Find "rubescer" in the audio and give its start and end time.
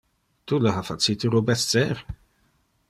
1.35-1.89